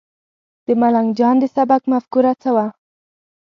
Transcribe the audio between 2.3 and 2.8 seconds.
څه وه؟